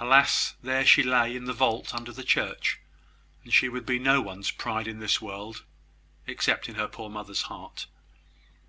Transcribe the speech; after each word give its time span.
Alas! 0.00 0.56
there 0.62 0.84
she 0.84 1.04
lay 1.04 1.36
in 1.36 1.44
the 1.44 1.52
vault 1.52 1.94
under 1.94 2.10
the 2.10 2.24
church; 2.24 2.80
and 3.44 3.54
she 3.54 3.68
would 3.68 3.86
be 3.86 4.00
no 4.00 4.20
one's 4.20 4.50
pride 4.50 4.88
in 4.88 4.98
this 4.98 5.20
world, 5.22 5.62
except 6.26 6.68
in 6.68 6.74
her 6.74 6.88
poor 6.88 7.08
mother's 7.08 7.42
heart. 7.42 7.86